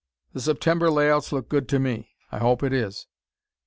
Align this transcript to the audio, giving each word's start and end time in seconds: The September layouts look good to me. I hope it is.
The 0.33 0.41
September 0.41 0.89
layouts 0.89 1.31
look 1.31 1.47
good 1.47 1.69
to 1.69 1.77
me. 1.79 2.15
I 2.31 2.39
hope 2.39 2.63
it 2.63 2.73
is. 2.73 3.05